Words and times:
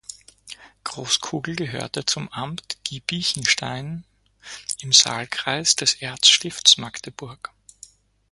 Großkugel 0.83 1.55
gehörte 1.55 2.07
zum 2.07 2.27
Amt 2.33 2.79
Giebichenstein 2.83 4.03
im 4.79 4.93
Saalkreis 4.93 5.75
des 5.75 5.93
Erzstifts 5.93 6.79
Magdeburg. 6.79 7.51